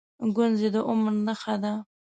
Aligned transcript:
گونځې 0.35 0.69
د 0.75 0.77
عمر 0.89 1.13
نښه 1.25 1.55
ده. 1.63 1.73